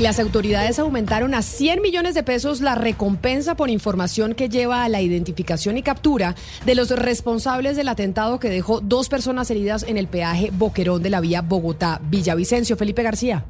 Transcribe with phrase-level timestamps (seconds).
[0.00, 4.88] Las autoridades aumentaron a 100 millones de pesos la recompensa por información que lleva a
[4.88, 9.98] la identificación y captura de los responsables del atentado que dejó dos personas heridas en
[9.98, 12.76] el peaje Boquerón de la vía Bogotá-Villavicencio.
[12.76, 13.44] Felipe García.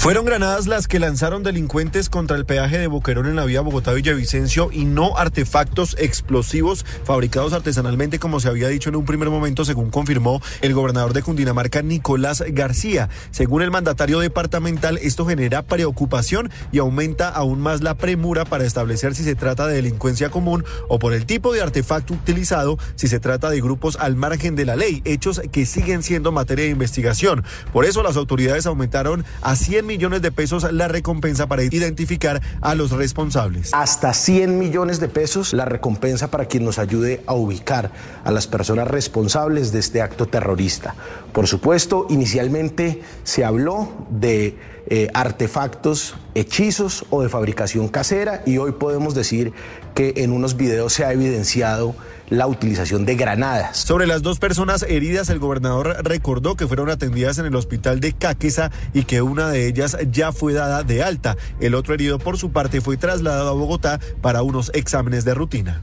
[0.00, 4.70] Fueron granadas las que lanzaron delincuentes contra el peaje de Boquerón en la vía Bogotá-Villavicencio
[4.72, 9.90] y no artefactos explosivos fabricados artesanalmente como se había dicho en un primer momento según
[9.90, 13.10] confirmó el gobernador de Cundinamarca Nicolás García.
[13.30, 19.14] Según el mandatario departamental esto genera preocupación y aumenta aún más la premura para establecer
[19.14, 23.20] si se trata de delincuencia común o por el tipo de artefacto utilizado si se
[23.20, 27.44] trata de grupos al margen de la ley, hechos que siguen siendo materia de investigación.
[27.70, 32.76] Por eso las autoridades aumentaron a 100 millones de pesos la recompensa para identificar a
[32.76, 33.74] los responsables.
[33.74, 37.90] Hasta 100 millones de pesos la recompensa para quien nos ayude a ubicar
[38.22, 40.94] a las personas responsables de este acto terrorista.
[41.32, 48.72] Por supuesto, inicialmente se habló de eh, artefactos, hechizos o de fabricación casera y hoy
[48.72, 49.52] podemos decir
[49.94, 51.94] que en unos videos se ha evidenciado
[52.28, 53.76] la utilización de granadas.
[53.76, 58.12] Sobre las dos personas heridas, el gobernador recordó que fueron atendidas en el hospital de
[58.12, 61.36] Caquesa y que una de ellas ya fue dada de alta.
[61.60, 65.82] El otro herido, por su parte, fue trasladado a Bogotá para unos exámenes de rutina.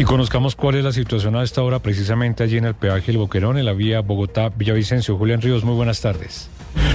[0.00, 3.18] Y conozcamos cuál es la situación a esta hora precisamente allí en el peaje El
[3.18, 5.18] Boquerón, en la vía Bogotá-Villavicencio.
[5.18, 6.48] Julián Ríos, muy buenas tardes.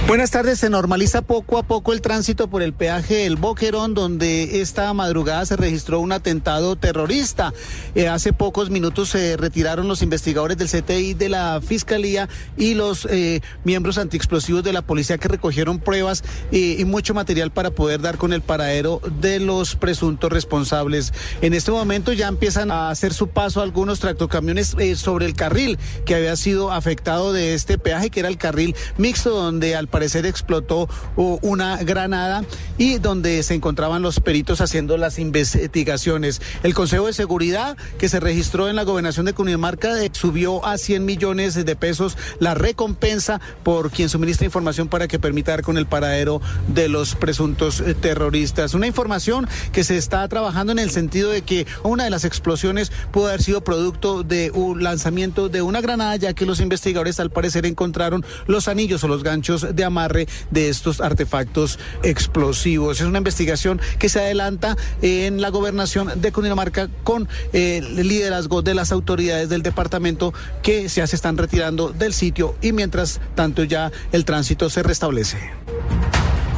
[0.06, 4.60] Buenas tardes, se normaliza poco a poco el tránsito por el peaje El Boquerón, donde
[4.60, 7.54] esta madrugada se registró un atentado terrorista.
[7.94, 12.28] Eh, hace pocos minutos se retiraron los investigadores del CTI de la Fiscalía
[12.58, 16.22] y los eh, miembros antiexplosivos de la policía que recogieron pruebas
[16.52, 21.14] eh, y mucho material para poder dar con el paradero de los presuntos responsables.
[21.40, 26.14] En este momento ya empiezan a hacer su paso algunos tractocamiones sobre el carril que
[26.14, 30.88] había sido afectado de este peaje, que era el carril mixto, donde al parecer explotó
[31.14, 32.42] una granada
[32.78, 36.42] y donde se encontraban los peritos haciendo las investigaciones.
[36.64, 41.04] El Consejo de Seguridad que se registró en la gobernación de Cundinamarca subió a 100
[41.04, 45.86] millones de pesos la recompensa por quien suministra información para que permita dar con el
[45.86, 48.74] paradero de los presuntos eh, terroristas.
[48.74, 52.90] Una información que se está trabajando en el sentido de que una de las explosiones
[53.12, 57.30] pudo haber sido producto de un lanzamiento de una granada, ya que los investigadores al
[57.30, 63.00] parecer encontraron los anillos o los ganchos de amarre de estos artefactos explosivos.
[63.00, 68.62] Es una investigación que se adelanta en la gobernación de Cundinamarca con eh, el liderazgo
[68.62, 73.64] de las autoridades del departamento que ya se están retirando del sitio y mientras tanto
[73.64, 75.38] ya el tránsito se restablece.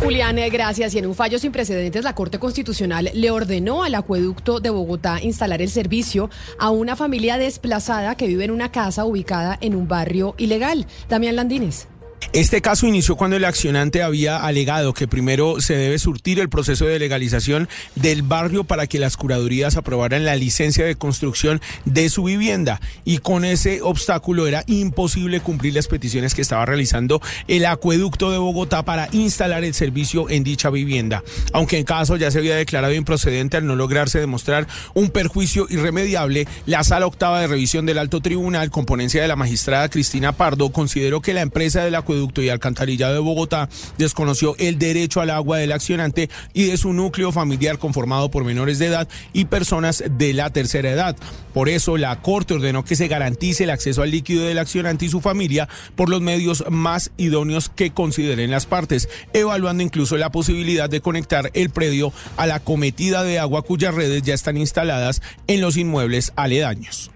[0.00, 0.94] Julián, gracias.
[0.94, 5.20] Y en un fallo sin precedentes, la Corte Constitucional le ordenó al acueducto de Bogotá
[5.22, 9.88] instalar el servicio a una familia desplazada que vive en una casa ubicada en un
[9.88, 10.86] barrio ilegal.
[11.08, 11.88] Damián Landines.
[12.32, 16.84] Este caso inició cuando el accionante había alegado que primero se debe surtir el proceso
[16.84, 22.24] de legalización del barrio para que las curadurías aprobaran la licencia de construcción de su
[22.24, 28.30] vivienda y con ese obstáculo era imposible cumplir las peticiones que estaba realizando el acueducto
[28.30, 31.22] de Bogotá para instalar el servicio en dicha vivienda.
[31.52, 36.46] Aunque en caso ya se había declarado improcedente al no lograrse demostrar un perjuicio irremediable,
[36.66, 40.70] la sala octava de revisión del alto tribunal, con ponencia de la magistrada Cristina Pardo,
[40.70, 43.68] consideró que la empresa del acueducto y alcantarillado de Bogotá
[43.98, 48.78] desconoció el derecho al agua del accionante y de su núcleo familiar conformado por menores
[48.78, 51.16] de edad y personas de la tercera edad.
[51.52, 55.08] Por eso la Corte ordenó que se garantice el acceso al líquido del accionante y
[55.08, 60.90] su familia por los medios más idóneos que consideren las partes, evaluando incluso la posibilidad
[60.90, 65.60] de conectar el predio a la cometida de agua cuyas redes ya están instaladas en
[65.60, 67.10] los inmuebles aledaños.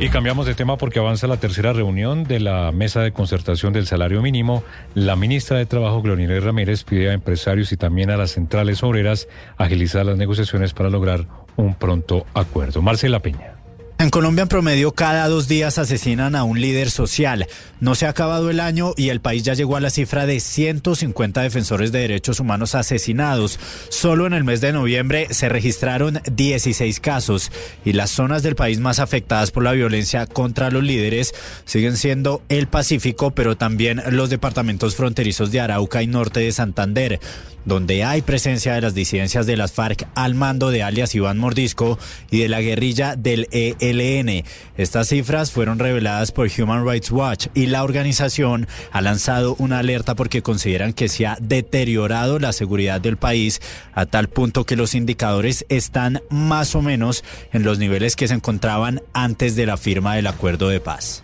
[0.00, 3.86] Y cambiamos de tema porque avanza la tercera reunión de la mesa de concertación del
[3.86, 4.62] salario mínimo.
[4.94, 9.28] La ministra de Trabajo, Gloria Ramírez, pide a empresarios y también a las centrales obreras
[9.56, 11.26] agilizar las negociaciones para lograr
[11.56, 12.82] un pronto acuerdo.
[12.82, 13.53] Marcela Peña.
[13.96, 17.46] En Colombia, en promedio, cada dos días asesinan a un líder social.
[17.78, 20.40] No se ha acabado el año y el país ya llegó a la cifra de
[20.40, 23.60] 150 defensores de derechos humanos asesinados.
[23.90, 27.52] Solo en el mes de noviembre se registraron 16 casos
[27.84, 31.32] y las zonas del país más afectadas por la violencia contra los líderes
[31.64, 37.20] siguen siendo el Pacífico, pero también los departamentos fronterizos de Arauca y norte de Santander
[37.64, 41.98] donde hay presencia de las disidencias de las FARC al mando de alias Iván Mordisco
[42.30, 44.44] y de la guerrilla del ELN.
[44.76, 50.14] Estas cifras fueron reveladas por Human Rights Watch y la organización ha lanzado una alerta
[50.14, 53.60] porque consideran que se ha deteriorado la seguridad del país
[53.92, 58.34] a tal punto que los indicadores están más o menos en los niveles que se
[58.34, 61.22] encontraban antes de la firma del acuerdo de paz.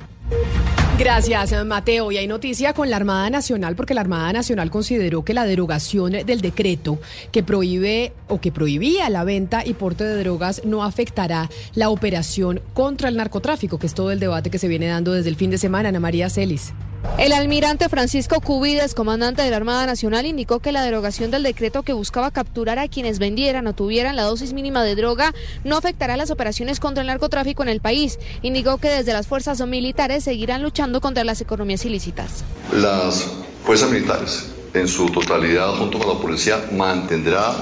[1.00, 2.12] Gracias, Mateo.
[2.12, 6.12] Y hay noticia con la Armada Nacional, porque la Armada Nacional consideró que la derogación
[6.12, 7.00] del decreto
[7.32, 12.60] que prohíbe o que prohibía la venta y porte de drogas no afectará la operación
[12.74, 15.48] contra el narcotráfico, que es todo el debate que se viene dando desde el fin
[15.48, 15.88] de semana.
[15.88, 16.74] Ana María Celis.
[17.18, 21.82] El almirante Francisco Cubides, comandante de la Armada Nacional, indicó que la derogación del decreto
[21.82, 26.16] que buscaba capturar a quienes vendieran o tuvieran la dosis mínima de droga no afectará
[26.16, 28.18] las operaciones contra el narcotráfico en el país.
[28.42, 32.44] Indicó que desde las fuerzas militares seguirán luchando contra las economías ilícitas.
[32.72, 33.26] Las
[33.64, 37.54] fuerzas militares, en su totalidad, junto con la policía, mantendrá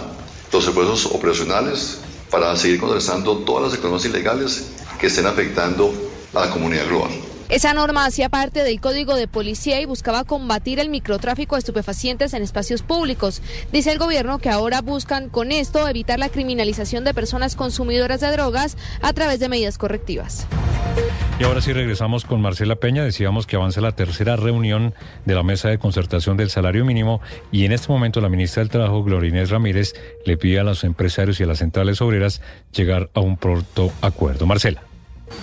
[0.52, 1.98] los esfuerzos operacionales
[2.30, 4.70] para seguir contrarrestando todas las economías ilegales
[5.00, 5.92] que estén afectando
[6.34, 7.27] a la comunidad global.
[7.48, 12.34] Esa norma hacía parte del Código de Policía y buscaba combatir el microtráfico de estupefacientes
[12.34, 13.40] en espacios públicos.
[13.72, 18.30] Dice el gobierno que ahora buscan con esto evitar la criminalización de personas consumidoras de
[18.32, 20.46] drogas a través de medidas correctivas.
[21.40, 23.02] Y ahora sí regresamos con Marcela Peña.
[23.02, 24.92] Decíamos que avanza la tercera reunión
[25.24, 28.70] de la mesa de concertación del salario mínimo y en este momento la ministra del
[28.70, 29.94] Trabajo, Gloria Inés Ramírez,
[30.26, 32.42] le pide a los empresarios y a las centrales obreras
[32.72, 34.44] llegar a un pronto acuerdo.
[34.44, 34.87] Marcela.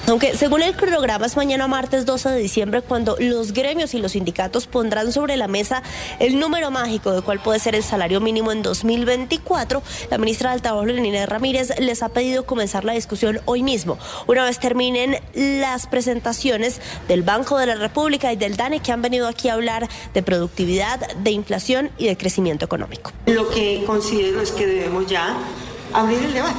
[0.08, 4.12] Aunque según el cronograma es mañana martes 12 de diciembre cuando los gremios y los
[4.12, 5.82] sindicatos pondrán sobre la mesa
[6.20, 10.62] el número mágico de cuál puede ser el salario mínimo en 2024, la ministra del
[10.62, 13.98] Trabajo, Inés Ramírez, les ha pedido comenzar la discusión hoy mismo,
[14.28, 19.02] una vez terminen las presentaciones del Banco de la República y del DANE que han
[19.02, 23.12] venido aquí a hablar de productividad, de inflación y de crecimiento económico.
[23.26, 25.36] Lo que considero es que debemos ya
[25.94, 26.56] abrir el debate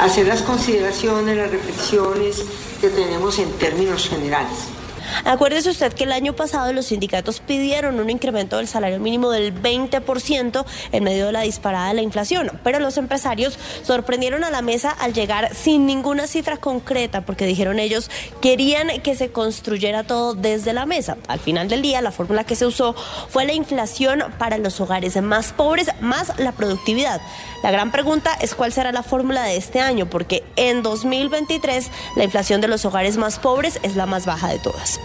[0.00, 2.44] hacer las consideraciones, las reflexiones
[2.80, 4.81] que tenemos en términos generales.
[5.24, 9.54] Acuérdese usted que el año pasado los sindicatos pidieron un incremento del salario mínimo del
[9.54, 14.62] 20% en medio de la disparada de la inflación, pero los empresarios sorprendieron a la
[14.62, 18.10] mesa al llegar sin ninguna cifra concreta porque dijeron ellos
[18.40, 21.16] querían que se construyera todo desde la mesa.
[21.28, 22.94] Al final del día la fórmula que se usó
[23.28, 27.20] fue la inflación para los hogares más pobres más la productividad.
[27.62, 32.24] La gran pregunta es cuál será la fórmula de este año porque en 2023 la
[32.24, 35.01] inflación de los hogares más pobres es la más baja de todas.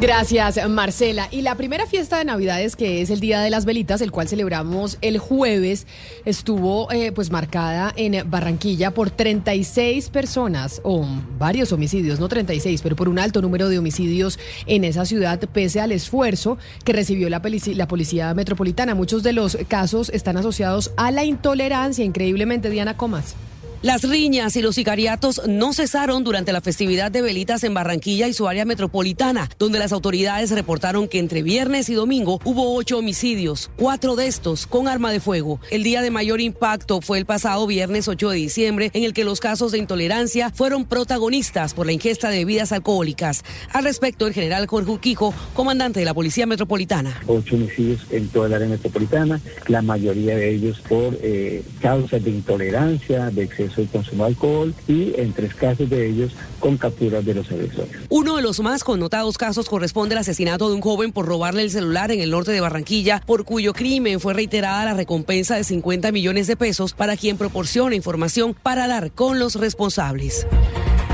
[0.00, 1.26] Gracias, Marcela.
[1.32, 4.28] Y la primera fiesta de Navidades, que es el Día de las Velitas, el cual
[4.28, 5.88] celebramos el jueves,
[6.24, 11.04] estuvo eh, pues marcada en Barranquilla por 36 personas, o
[11.36, 15.80] varios homicidios, no 36, pero por un alto número de homicidios en esa ciudad, pese
[15.80, 17.42] al esfuerzo que recibió la,
[17.74, 18.94] la Policía Metropolitana.
[18.94, 23.34] Muchos de los casos están asociados a la intolerancia, increíblemente, Diana Comas.
[23.80, 28.32] Las riñas y los sicariatos no cesaron durante la festividad de velitas en Barranquilla y
[28.32, 33.70] su área metropolitana, donde las autoridades reportaron que entre viernes y domingo hubo ocho homicidios,
[33.76, 35.60] cuatro de estos con arma de fuego.
[35.70, 39.22] El día de mayor impacto fue el pasado viernes 8 de diciembre, en el que
[39.22, 43.44] los casos de intolerancia fueron protagonistas por la ingesta de bebidas alcohólicas.
[43.72, 47.20] Al respecto, el general Jorge Urquijo, comandante de la Policía Metropolitana.
[47.28, 52.30] Ocho homicidios en toda el área metropolitana, la mayoría de ellos por eh, causas de
[52.30, 57.24] intolerancia, de exceso de consumo de alcohol y en tres casos de ellos con capturas
[57.24, 57.90] de los agresores.
[58.08, 61.70] Uno de los más connotados casos corresponde al asesinato de un joven por robarle el
[61.70, 66.12] celular en el norte de Barranquilla, por cuyo crimen fue reiterada la recompensa de 50
[66.12, 70.46] millones de pesos para quien proporcione información para dar con los responsables.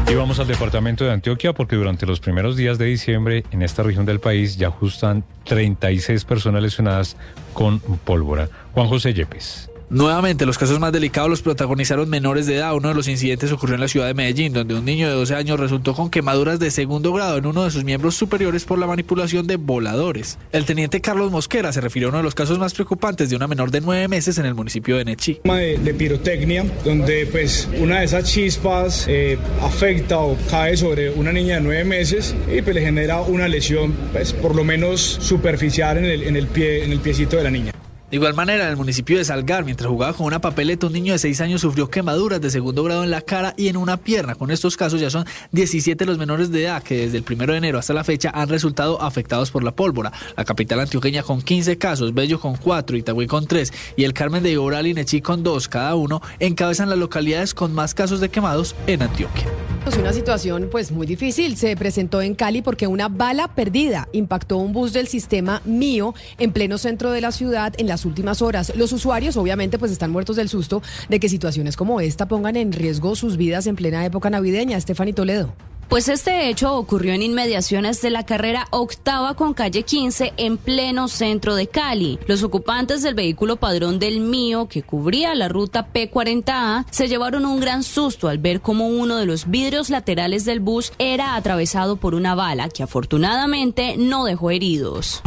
[0.06, 3.82] Y vamos al departamento de Antioquia porque durante los primeros días de diciembre en esta
[3.82, 7.16] región del país ya ajustan 36 personas lesionadas
[7.54, 8.49] con pólvora.
[8.73, 9.70] Juan José Yepes.
[9.94, 12.74] Nuevamente, los casos más delicados los protagonizaron menores de edad.
[12.74, 15.36] Uno de los incidentes ocurrió en la ciudad de Medellín, donde un niño de 12
[15.36, 18.88] años resultó con quemaduras de segundo grado en uno de sus miembros superiores por la
[18.88, 20.36] manipulación de voladores.
[20.50, 23.46] El teniente Carlos Mosquera se refirió a uno de los casos más preocupantes de una
[23.46, 25.42] menor de 9 meses en el municipio de Nechi.
[25.44, 31.30] De, de pirotecnia, donde pues una de esas chispas eh, afecta o cae sobre una
[31.30, 35.98] niña de 9 meses y pues le genera una lesión pues por lo menos superficial
[35.98, 37.70] en el, en el pie, en el piecito de la niña.
[38.11, 41.12] De igual manera, en el municipio de Salgar, mientras jugaba con una papeleta, un niño
[41.14, 44.34] de 6 años sufrió quemaduras de segundo grado en la cara y en una pierna.
[44.34, 47.58] Con estos casos ya son 17 los menores de edad que desde el 1 de
[47.58, 50.12] enero hasta la fecha han resultado afectados por la pólvora.
[50.37, 54.42] La capital antioqueña con 15 casos, Bello con 4, Itagüí con 3 y el Carmen
[54.42, 58.28] de Iboral y Nechí con 2 cada uno encabezan las localidades con más casos de
[58.28, 59.53] quemados en Antioquia.
[59.86, 61.58] Es una situación pues muy difícil.
[61.58, 66.52] Se presentó en Cali porque una bala perdida impactó un bus del sistema Mío en
[66.52, 68.72] pleno centro de la ciudad en las últimas horas.
[68.76, 72.72] Los usuarios obviamente pues están muertos del susto de que situaciones como esta pongan en
[72.72, 74.78] riesgo sus vidas en plena época navideña.
[74.78, 75.54] Estefany Toledo.
[75.88, 81.08] Pues este hecho ocurrió en inmediaciones de la carrera octava con calle 15 en pleno
[81.08, 82.18] centro de Cali.
[82.26, 87.60] Los ocupantes del vehículo padrón del mío que cubría la ruta P40A se llevaron un
[87.60, 92.14] gran susto al ver cómo uno de los vidrios laterales del bus era atravesado por
[92.14, 95.22] una bala que afortunadamente no dejó heridos.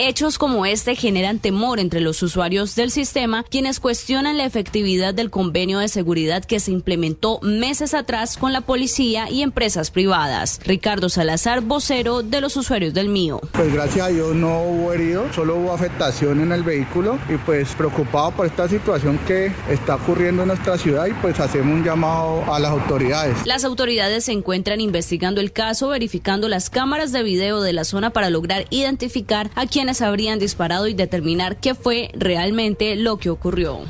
[0.00, 5.28] Hechos como este generan temor entre los usuarios del sistema, quienes cuestionan la efectividad del
[5.30, 10.60] convenio de seguridad que se implementó meses atrás con la policía y empresas privadas.
[10.64, 13.40] Ricardo Salazar, vocero de los usuarios del mío.
[13.52, 17.74] Pues gracias a Dios no hubo heridos, solo hubo afectación en el vehículo y pues
[17.74, 22.44] preocupado por esta situación que está ocurriendo en nuestra ciudad y pues hacemos un llamado
[22.52, 23.36] a las autoridades.
[23.44, 28.10] Las autoridades se encuentran investigando el caso, verificando las cámaras de video de la zona
[28.10, 33.80] para lograr identificar a quienes habrían disparado y determinar qué fue realmente lo que ocurrió.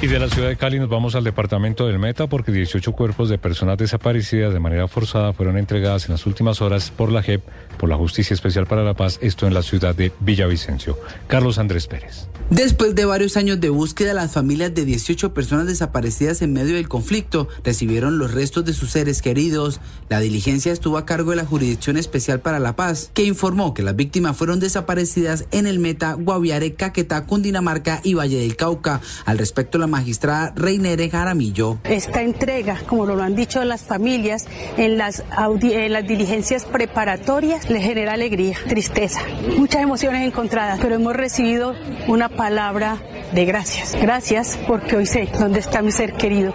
[0.00, 3.28] Y de la ciudad de Cali nos vamos al departamento del Meta porque 18 cuerpos
[3.28, 7.42] de personas desaparecidas de manera forzada fueron entregadas en las últimas horas por la JEP,
[7.78, 10.98] por la Justicia Especial para la Paz, esto en la ciudad de Villavicencio.
[11.26, 12.28] Carlos Andrés Pérez.
[12.50, 16.88] Después de varios años de búsqueda, las familias de 18 personas desaparecidas en medio del
[16.88, 19.82] conflicto recibieron los restos de sus seres queridos.
[20.08, 23.82] La diligencia estuvo a cargo de la Jurisdicción Especial para la Paz, que informó que
[23.82, 29.02] las víctimas fueron desaparecidas en el Meta, Guaviare, Caquetá, Cundinamarca y Valle del Cauca.
[29.26, 31.76] Al respecto, la magistrada Reinere Jaramillo.
[31.84, 34.46] Esta entrega, como lo han dicho las familias,
[34.78, 39.20] en las, en las diligencias preparatorias le genera alegría, tristeza,
[39.58, 41.74] muchas emociones encontradas, pero hemos recibido
[42.06, 43.02] una palabra
[43.34, 43.96] de gracias.
[44.00, 46.54] Gracias porque hoy sé dónde está mi ser querido,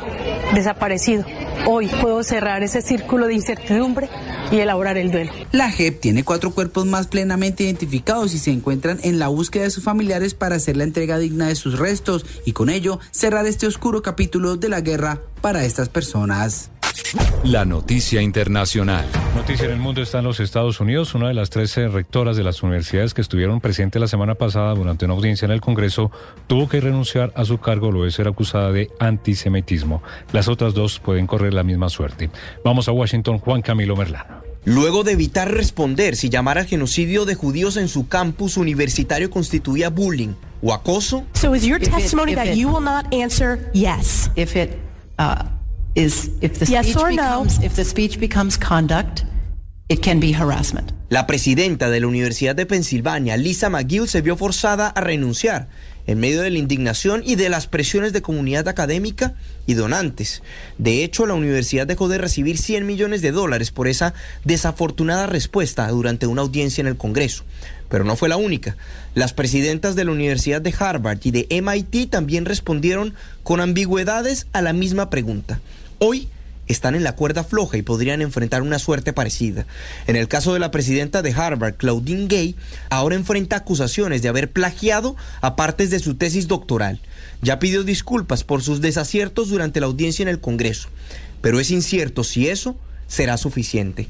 [0.55, 1.25] desaparecido.
[1.67, 4.09] Hoy puedo cerrar ese círculo de incertidumbre
[4.49, 5.31] y elaborar el duelo.
[5.51, 9.71] La JEP tiene cuatro cuerpos más plenamente identificados y se encuentran en la búsqueda de
[9.71, 13.67] sus familiares para hacer la entrega digna de sus restos y con ello cerrar este
[13.67, 16.71] oscuro capítulo de la guerra para estas personas.
[17.43, 19.05] La noticia internacional.
[19.35, 21.13] Noticia en el mundo está en los Estados Unidos.
[21.13, 25.05] Una de las 13 rectoras de las universidades que estuvieron presentes la semana pasada durante
[25.05, 26.11] una audiencia en el Congreso
[26.47, 30.01] tuvo que renunciar a su cargo luego de ser acusada de antisemitismo.
[30.31, 32.29] Las otras dos pueden correr la misma suerte.
[32.63, 34.43] Vamos a Washington, Juan Camilo Merlano.
[34.65, 39.89] Luego de evitar responder si llamar al genocidio de judíos en su campus universitario constituía
[39.89, 41.25] bullying o acoso.
[41.33, 44.31] So is your testimony that you will not answer yes?
[44.37, 44.77] If it
[45.19, 45.43] uh,
[45.95, 47.43] is if the Yes speech or no?
[47.43, 49.25] becomes if the speech becomes conduct,
[49.89, 50.91] it can be harassment.
[51.09, 55.67] La presidenta de la Universidad de Pensilvania, Lisa McGill, se vio forzada a renunciar
[56.07, 59.35] en medio de la indignación y de las presiones de comunidad académica
[59.65, 60.41] y donantes.
[60.77, 65.87] De hecho, la universidad dejó de recibir 100 millones de dólares por esa desafortunada respuesta
[65.89, 67.43] durante una audiencia en el Congreso.
[67.89, 68.75] Pero no fue la única.
[69.13, 74.61] Las presidentas de la Universidad de Harvard y de MIT también respondieron con ambigüedades a
[74.61, 75.61] la misma pregunta.
[76.05, 76.27] Hoy
[76.67, 79.65] están en la cuerda floja y podrían enfrentar una suerte parecida.
[80.05, 82.57] En el caso de la presidenta de Harvard, Claudine Gay,
[82.89, 86.99] ahora enfrenta acusaciones de haber plagiado a partes de su tesis doctoral.
[87.41, 90.89] Ya pidió disculpas por sus desaciertos durante la audiencia en el Congreso,
[91.39, 92.75] pero es incierto si eso
[93.07, 94.09] será suficiente.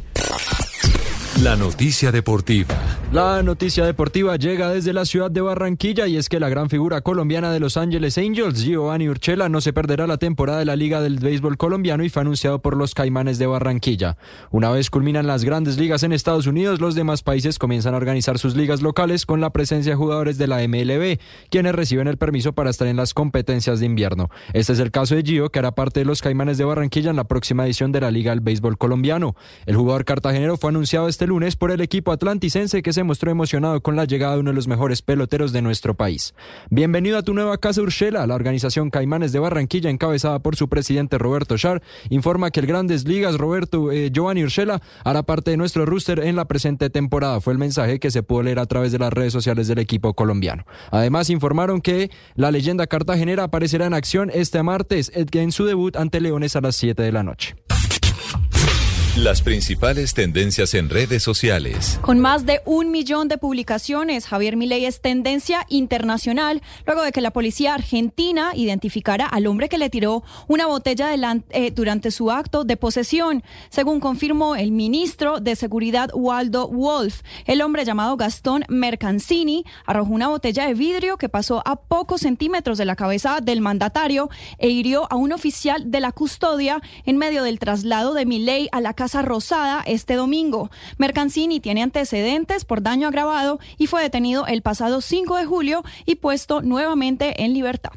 [1.42, 2.76] La noticia deportiva.
[3.12, 7.02] La noticia deportiva llega desde la ciudad de Barranquilla y es que la gran figura
[7.02, 11.02] colombiana de Los Angeles Angels, Giovanni Urchela, no se perderá la temporada de la Liga
[11.02, 14.16] del Béisbol Colombiano y fue anunciado por los Caimanes de Barranquilla.
[14.52, 18.38] Una vez culminan las grandes ligas en Estados Unidos, los demás países comienzan a organizar
[18.38, 22.54] sus ligas locales con la presencia de jugadores de la MLB, quienes reciben el permiso
[22.54, 24.30] para estar en las competencias de invierno.
[24.54, 27.16] Este es el caso de Gio, que hará parte de los Caimanes de Barranquilla en
[27.16, 29.36] la próxima edición de la Liga del Béisbol Colombiano.
[29.66, 33.82] El jugador cartagenero fue anunciado este lunes por el equipo atlanticense que se mostró emocionado
[33.82, 36.34] con la llegada de uno de los mejores peloteros de nuestro país.
[36.70, 38.26] Bienvenido a tu nueva casa Urshela.
[38.28, 43.08] La organización Caimanes de Barranquilla, encabezada por su presidente Roberto Char, informa que el Grandes
[43.08, 47.42] Ligas Roberto eh, Giovanni Urshela hará parte de nuestro rooster en la presente temporada.
[47.42, 50.14] Fue el mensaje que se pudo leer a través de las redes sociales del equipo
[50.14, 50.66] colombiano.
[50.92, 56.22] Además, informaron que la leyenda cartagenera aparecerá en acción este martes en su debut ante
[56.22, 57.56] Leones a las 7 de la noche.
[59.18, 62.00] Las principales tendencias en redes sociales.
[62.02, 67.22] Con más de un millón de publicaciones, Javier Milei es tendencia internacional luego de que
[67.22, 71.14] la policía argentina identificara al hombre que le tiró una botella
[71.52, 73.44] eh, durante su acto de posesión.
[73.70, 80.30] Según confirmó el ministro de Seguridad Waldo Wolf, el hombre llamado Gastón Mercancini arrojó una
[80.30, 85.06] botella de vidrio que pasó a pocos centímetros de la cabeza del mandatario e hirió
[85.12, 89.22] a un oficial de la custodia en medio del traslado de Milei a la Casa
[89.22, 90.72] Rosada este domingo.
[90.98, 96.16] Mercancini tiene antecedentes por daño agravado y fue detenido el pasado 5 de julio y
[96.16, 97.92] puesto nuevamente en libertad.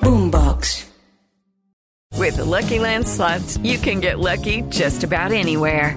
[0.00, 0.86] Boombox.
[2.16, 5.96] With the Lucky Land slots, you can get lucky just about anywhere.